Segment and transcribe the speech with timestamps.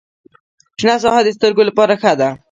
[0.79, 2.29] شنه ساحه د سترګو لپاره ښه ده.